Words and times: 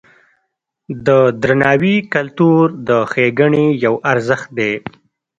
د 1.05 1.07
درناوي 1.41 1.95
کلتور 2.13 2.65
د 2.87 2.89
ښېګڼې 3.11 3.65
یو 3.85 3.95
ارزښت 4.11 4.47
دی. 4.57 4.73